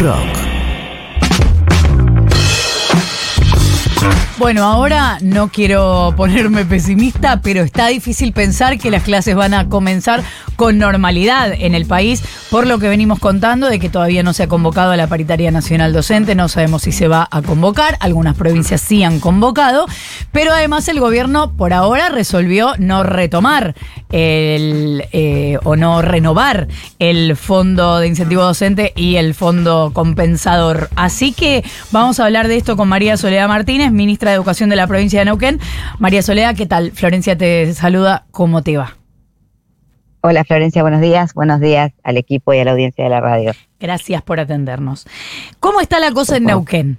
[0.00, 0.40] Rock.
[4.40, 9.68] Bueno, ahora no quiero ponerme pesimista, pero está difícil pensar que las clases van a
[9.68, 10.24] comenzar
[10.56, 14.44] con normalidad en el país, por lo que venimos contando de que todavía no se
[14.44, 18.34] ha convocado a la paritaria nacional docente, no sabemos si se va a convocar, algunas
[18.34, 19.84] provincias sí han convocado,
[20.32, 23.74] pero además el gobierno por ahora resolvió no retomar
[24.10, 26.68] el, eh, o no renovar
[26.98, 30.88] el fondo de incentivo docente y el fondo compensador.
[30.96, 34.76] Así que vamos a hablar de esto con María Soledad Martínez, ministra de Educación de
[34.76, 35.60] la provincia de Neuquén.
[35.98, 36.92] María Soledad, ¿qué tal?
[36.92, 38.96] Florencia te saluda, ¿cómo te va?
[40.22, 41.32] Hola Florencia, buenos días.
[41.32, 43.52] Buenos días al equipo y a la audiencia de la radio.
[43.78, 45.06] Gracias por atendernos.
[45.60, 46.98] ¿Cómo está la cosa en Neuquén?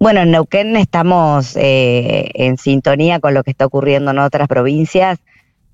[0.00, 5.20] Bueno, en Neuquén estamos eh, en sintonía con lo que está ocurriendo en otras provincias,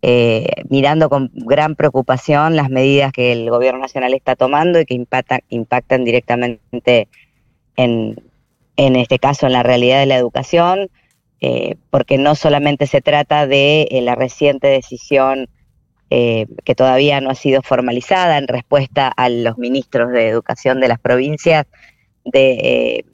[0.02, 4.94] eh, mirando con gran preocupación las medidas que el gobierno nacional está tomando y que
[4.94, 7.08] impactan directamente
[7.76, 8.16] en,
[8.76, 10.90] en este caso en la realidad de la educación,
[11.40, 15.48] eh, porque no solamente se trata de eh, la reciente decisión
[16.10, 20.88] eh, que todavía no ha sido formalizada en respuesta a los ministros de educación de
[20.88, 21.66] las provincias
[22.24, 23.04] de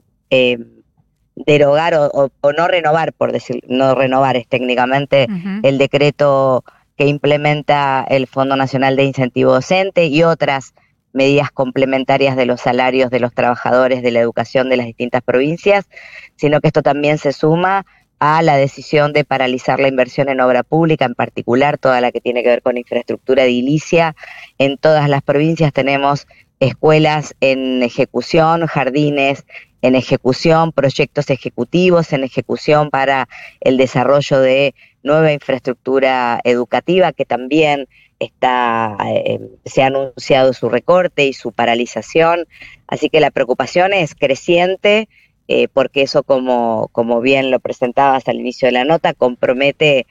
[1.34, 5.26] derogar o, no renovar, por decir, no renovar es técnicamente
[5.62, 6.62] el decreto
[6.96, 10.74] que implementa el Fondo Nacional de Incentivo Docente y otras
[11.12, 15.88] medidas complementarias de los salarios de los trabajadores de la educación de las distintas provincias,
[16.36, 17.84] sino que esto también se suma
[18.20, 22.20] a la decisión de paralizar la inversión en obra pública, en particular toda la que
[22.20, 24.14] tiene que ver con infraestructura edilicia.
[24.58, 26.26] En todas las provincias tenemos
[26.60, 29.46] escuelas en ejecución, jardines
[29.80, 33.28] en ejecución, proyectos ejecutivos en ejecución para
[33.60, 37.88] el desarrollo de nueva infraestructura educativa que también
[38.20, 42.46] está, eh, se ha anunciado su recorte y su paralización,
[42.86, 45.08] así que la preocupación es creciente
[45.48, 50.06] eh, porque eso, como, como bien lo presentabas al inicio de la nota, compromete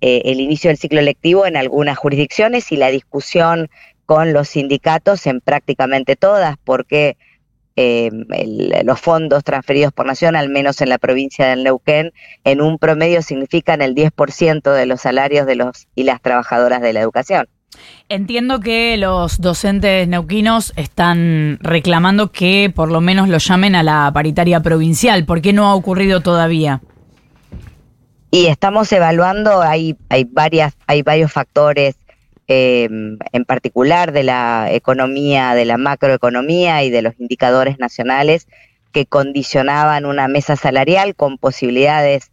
[0.00, 3.70] eh, el inicio del ciclo lectivo en algunas jurisdicciones y la discusión
[4.06, 7.16] con los sindicatos en prácticamente todas, porque
[7.76, 12.12] los fondos transferidos por nación, al menos en la provincia del Neuquén,
[12.44, 16.92] en un promedio significan el 10% de los salarios de los y las trabajadoras de
[16.92, 17.48] la educación.
[18.08, 24.10] Entiendo que los docentes neuquinos están reclamando que por lo menos lo llamen a la
[24.12, 25.24] paritaria provincial.
[25.24, 26.80] ¿Por qué no ha ocurrido todavía?
[28.30, 29.96] Y estamos evaluando, hay,
[30.32, 31.94] varias, hay varios factores,
[32.48, 32.88] eh,
[33.32, 38.48] en particular de la economía, de la macroeconomía y de los indicadores nacionales
[38.92, 42.32] que condicionaban una mesa salarial con posibilidades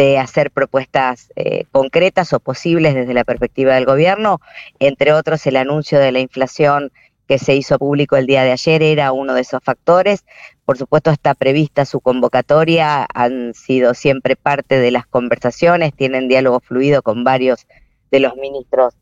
[0.00, 4.40] de hacer propuestas eh, concretas o posibles desde la perspectiva del gobierno,
[4.78, 6.90] entre otros el anuncio de la inflación
[7.28, 10.24] que se hizo público el día de ayer era uno de esos factores.
[10.64, 16.60] Por supuesto está prevista su convocatoria, han sido siempre parte de las conversaciones, tienen diálogo
[16.60, 17.66] fluido con varios
[18.10, 18.94] de los ministros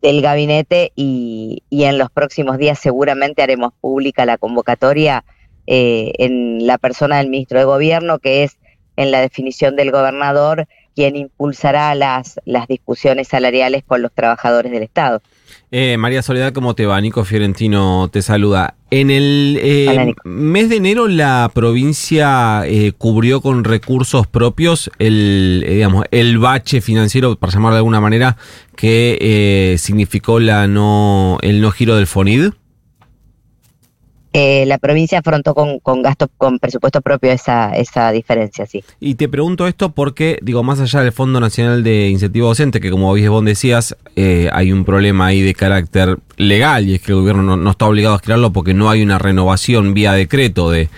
[0.00, 5.26] del gabinete y, en los próximos días seguramente haremos pública la convocatoria
[5.66, 8.56] eh, en la persona del ministro de Gobierno, que es
[8.98, 10.66] en la definición del gobernador
[10.98, 15.22] quien impulsará las, las discusiones salariales con los trabajadores del Estado.
[15.70, 17.00] Eh, María Soledad, ¿cómo te va?
[17.00, 18.74] Nico Fiorentino te saluda.
[18.90, 26.04] En el eh, mes de enero la provincia eh, cubrió con recursos propios el, digamos,
[26.10, 28.36] el bache financiero, para llamarlo de alguna manera,
[28.74, 32.50] que significó la no, el no giro del FONID.
[34.40, 38.84] Eh, la provincia afrontó con, con gasto, con presupuesto propio esa, esa diferencia, sí.
[39.00, 42.92] Y te pregunto esto porque, digo, más allá del Fondo Nacional de Incentivo Docente, que
[42.92, 47.18] como vos decías, eh, hay un problema ahí de carácter legal y es que el
[47.18, 50.88] gobierno no, está obligado a crearlo porque no hay una renovación vía decreto de,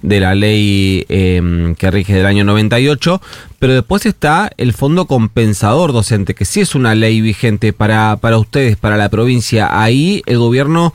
[0.00, 3.20] de la ley em, que rige del año 98,
[3.58, 8.38] pero después está el Fondo Compensador Docente, que sí es una ley vigente para, para
[8.38, 9.82] ustedes, para la provincia.
[9.82, 10.94] Ahí el gobierno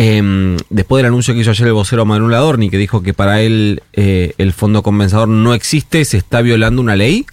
[0.00, 3.40] eh, después del anuncio que hizo ayer el vocero Manuel Adorni, que dijo que para
[3.40, 7.26] él eh, el fondo compensador no existe, ¿se está violando una ley?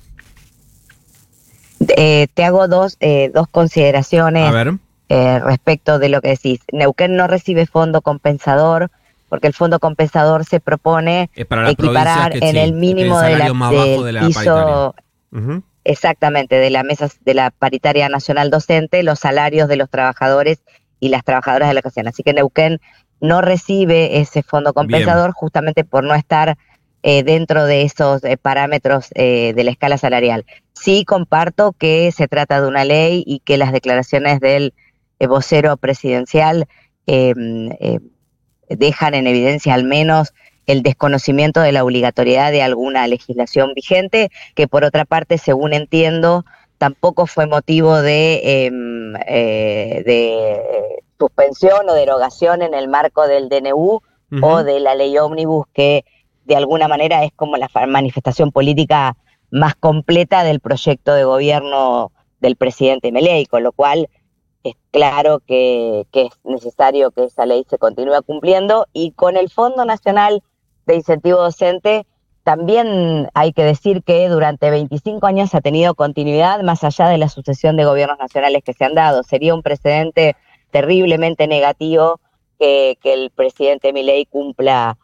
[1.95, 4.51] Eh, te hago dos, eh, dos consideraciones
[5.07, 6.62] respecto de lo que decís.
[6.72, 8.90] Neuquén no recibe fondo compensador
[9.30, 14.95] porque el fondo compensador se propone equiparar en el mínimo de la, piso,
[15.84, 20.62] exactamente de la mesa de la paritaria nacional docente los salarios de los trabajadores
[21.00, 22.07] y las trabajadoras de la educación.
[22.07, 22.80] Así que Neuquén
[23.21, 26.57] no recibe ese fondo compensador justamente por no estar
[27.03, 30.45] eh, dentro de esos eh, parámetros eh, de la escala salarial.
[30.74, 34.74] Sí comparto que se trata de una ley y que las declaraciones del
[35.19, 36.68] vocero presidencial
[37.06, 37.69] em,
[38.69, 40.33] dejan en evidencia al menos
[40.65, 46.44] el desconocimiento de la obligatoriedad de alguna legislación vigente, que por otra parte, según entiendo,
[46.77, 54.01] tampoco fue motivo de, em, eh, de suspensión o derogación en el marco del DNU
[54.42, 56.04] o de la ley ómnibus, que
[56.44, 59.16] de alguna manera es como la manifestación política
[59.50, 62.12] más completa del proyecto de gobierno
[62.42, 64.10] del presidente Meley, con lo cual
[64.63, 69.50] es claro que, que, es necesario que esa ley se continúe cumpliendo y con el
[69.50, 70.44] Fondo Nacional
[70.86, 72.06] de Incentivo Docente
[72.45, 77.27] también hay que decir que durante 25 años ha tenido continuidad más allá de la
[77.27, 79.24] sucesión de gobiernos nacionales que se han dado.
[79.24, 80.36] Sería un precedente
[80.69, 82.19] terriblemente negativo
[82.59, 84.95] que, el presidente Milei cumpla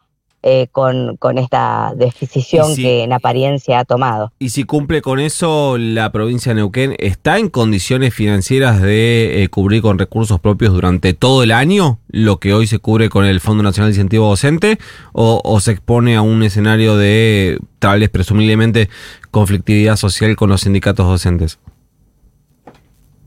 [0.42, 4.32] eh, con, con, esta decisión que en apariencia ha tomado.
[4.40, 9.48] Y si cumple con eso, la provincia de Neuquén está en condiciones financieras de eh,
[9.48, 13.40] cubrir con recursos propios durante todo el año lo que hoy se cubre con el
[13.40, 14.78] Fondo Nacional de Incentivo Docente
[15.12, 18.88] o, se expone a un escenario de tal vez presumiblemente
[19.30, 21.58] conflictividad social con los sindicatos docentes.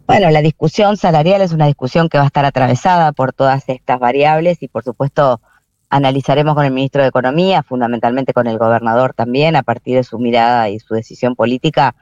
[0.06, 4.00] Bueno, la discusión salarial es una discusión que va a estar atravesada por todas estas
[4.00, 5.42] variables y por supuesto
[5.90, 10.20] analizaremos con el ministro de Economía, fundamentalmente con el gobernador también, a partir de su
[10.20, 11.96] mirada y su decisión política,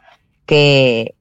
[0.46, 1.16] qué,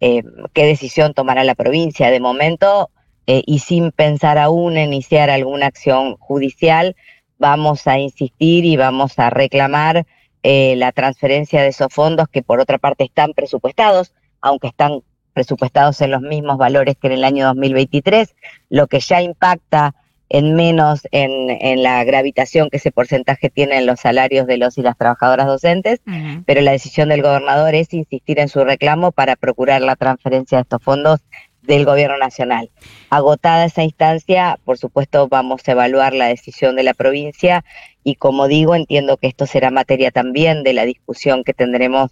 [0.00, 0.22] eh,
[0.54, 2.10] decisión tomará la provincia.
[2.10, 2.90] De momento,
[3.26, 6.96] eh, y sin pensar aún en iniciar alguna acción judicial,
[7.38, 10.06] vamos a insistir y vamos a reclamar
[10.42, 15.02] eh, la transferencia de esos fondos que por otra parte están presupuestados, aunque están
[15.32, 18.34] presupuestados en los mismos valores que en el año 2023,
[18.70, 19.94] lo que ya impacta
[20.30, 24.82] en menos en, la gravitación que ese porcentaje tiene en los salarios de los y
[24.82, 26.00] las trabajadoras docentes,
[26.44, 30.62] pero la decisión del gobernador es insistir en su reclamo para procurar la transferencia de
[30.62, 31.20] estos fondos
[31.62, 32.70] del gobierno nacional.
[33.10, 37.64] Agotada esa instancia, por supuesto vamos a evaluar la decisión de la provincia
[38.02, 42.10] y como digo, entiendo que esto será materia también de la discusión que tendremos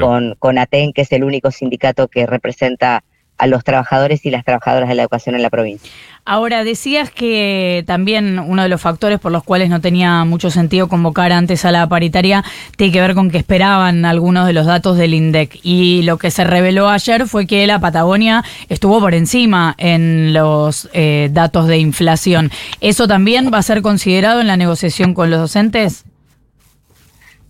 [0.00, 3.04] con, con ATEN, que es el único sindicato que representa
[3.38, 5.90] a los trabajadores y las trabajadoras de la educación en la provincia.
[6.30, 10.86] Ahora, decías que también uno de los factores por los cuales no tenía mucho sentido
[10.86, 12.44] convocar antes a la paritaria
[12.76, 15.58] tiene que ver con que esperaban algunos de los datos del INDEC.
[15.62, 20.90] Y lo que se reveló ayer fue que la Patagonia estuvo por encima en los
[20.92, 22.50] eh, datos de inflación.
[22.82, 26.04] ¿Eso también va a ser considerado en la negociación con los docentes?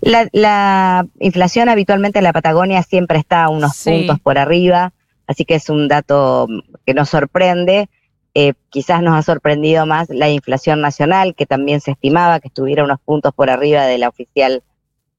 [0.01, 4.93] La, la inflación habitualmente en la Patagonia siempre está unos puntos por arriba
[5.29, 6.49] Así que es un dato
[6.87, 7.89] que nos sorprende.
[8.35, 12.83] Eh, quizás nos ha sorprendido más la inflación nacional, que también se estimaba que estuviera
[12.83, 14.63] unos puntos por arriba de la oficial,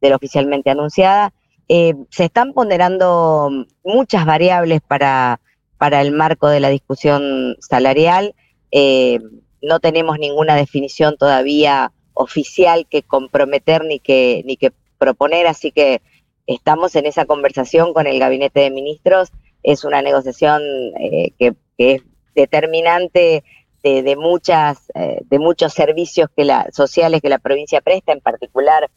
[0.02, 1.32] de la oficialmente anunciada.
[1.68, 3.52] Eh, se están ponderando
[3.84, 5.40] muchas variables para,
[5.78, 8.34] para el marco de la discusión salarial.
[8.72, 9.20] Eh,
[9.62, 16.02] no tenemos ninguna definición todavía oficial que comprometer ni que, ni que proponer, así que
[16.48, 19.32] estamos en esa conversación con el gabinete de ministros
[19.64, 20.62] es una negociación
[21.00, 22.02] eh, que, es
[22.36, 23.44] determinante
[23.84, 28.90] de, muchas eh, de muchos servicios que la, sociales que la provincia presta, en particular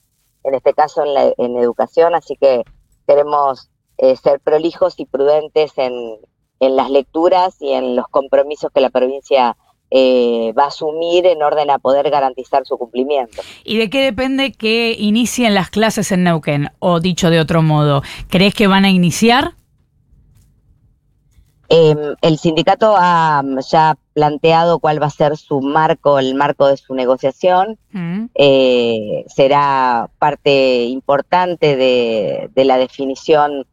[0.44, 2.62] en este caso en, la, en educación, así que
[3.06, 5.92] queremos eh, ser prolijos y prudentes en,
[6.58, 9.56] en, las lecturas y en los compromisos que la provincia
[9.94, 13.42] va a asumir en orden a poder garantizar su cumplimiento.
[13.62, 16.70] ¿Y de qué depende que inicien las clases en Neuquén?
[16.78, 19.52] O dicho de otro modo, ¿crees que van a iniciar?
[21.74, 26.66] Em, el sindicato ha mm, ya planteado cuál va a ser su marco, el marco
[26.68, 27.78] de su negociación.
[27.92, 28.26] Mm.
[28.34, 33.66] Eh, será parte importante de, la definición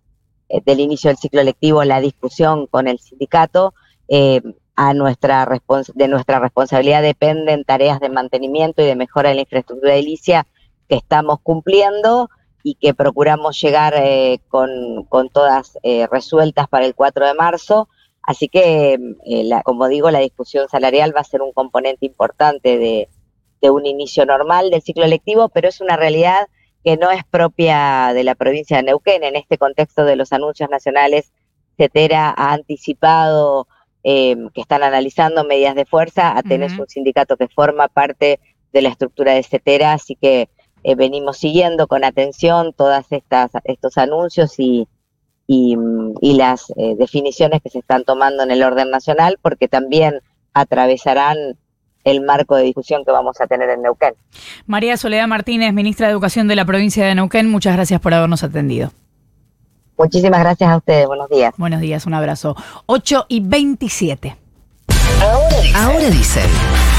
[0.47, 3.73] eh, del inicio del ciclo lectivo, la discusión con el sindicato.
[4.07, 5.45] Em, a nuestra
[5.93, 10.47] de nuestra responsabilidad dependen tareas de mantenimiento y de mejora de la infraestructura edilicia
[10.87, 12.29] que estamos cumpliendo
[12.63, 17.87] y que procuramos llegar eh, con, con, todas eh, resueltas para el 4 de marzo.
[18.23, 18.93] Así que,
[19.25, 23.09] eh, la, como digo, la discusión salarial va a ser un componente importante de,
[23.61, 26.47] de, un inicio normal del ciclo electivo, pero es una realidad
[26.83, 29.23] que no es propia de la provincia de Neuquén.
[29.23, 31.31] En este contexto de los anuncios nacionales,
[31.77, 33.67] CETERA ha anticipado
[34.01, 36.37] que están analizando medidas de fuerza.
[36.37, 38.39] a tener un sindicato que forma parte
[38.71, 40.49] de la estructura de CETERA, así que
[40.83, 44.87] eh, venimos siguiendo con atención todas estas estos anuncios y,
[45.47, 45.75] y,
[46.35, 50.21] las eh, definiciones que se están tomando en el orden nacional, porque también
[50.53, 51.37] atravesarán
[52.03, 54.13] el marco de discusión que vamos a tener en Neuquén.
[54.67, 58.43] María Soledad Martínez, ministra de Educación de la provincia de Neuquén, muchas gracias por habernos
[58.43, 58.91] atendido.
[59.97, 61.53] Muchísimas gracias a ustedes, buenos días.
[61.57, 62.55] Buenos días, un abrazo.
[62.85, 64.37] 8 y 27.
[65.21, 65.75] Ahora dicen.
[65.75, 66.98] Ahora dicen.